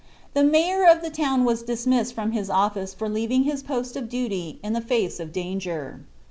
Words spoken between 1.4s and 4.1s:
was dismissed from his office for leaving his post of